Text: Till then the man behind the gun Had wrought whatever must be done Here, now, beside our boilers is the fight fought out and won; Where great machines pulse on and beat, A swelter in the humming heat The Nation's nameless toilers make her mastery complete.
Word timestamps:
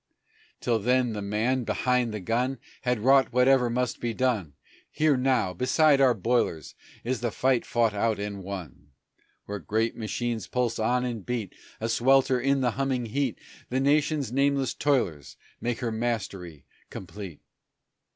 Till 0.61 0.79
then 0.79 1.13
the 1.13 1.21
man 1.21 1.63
behind 1.63 2.11
the 2.11 2.19
gun 2.19 2.57
Had 2.81 3.01
wrought 3.01 3.31
whatever 3.31 3.69
must 3.69 3.99
be 3.99 4.15
done 4.15 4.53
Here, 4.89 5.15
now, 5.15 5.53
beside 5.53 6.01
our 6.01 6.15
boilers 6.15 6.73
is 7.03 7.21
the 7.21 7.29
fight 7.29 7.67
fought 7.67 7.93
out 7.93 8.17
and 8.17 8.43
won; 8.43 8.93
Where 9.45 9.59
great 9.59 9.95
machines 9.95 10.47
pulse 10.47 10.79
on 10.79 11.05
and 11.05 11.23
beat, 11.23 11.53
A 11.79 11.87
swelter 11.87 12.39
in 12.41 12.61
the 12.61 12.71
humming 12.71 13.05
heat 13.05 13.37
The 13.69 13.79
Nation's 13.79 14.31
nameless 14.31 14.73
toilers 14.73 15.37
make 15.61 15.81
her 15.81 15.91
mastery 15.91 16.65
complete. 16.89 17.41